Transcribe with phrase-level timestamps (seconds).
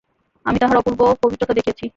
[0.45, 1.85] আমি তাঁহার অপূর্ব পবিত্রতা দেখিয়াছি।